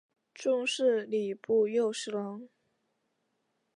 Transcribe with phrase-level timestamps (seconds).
[0.33, 2.49] 终仕礼部右侍郎。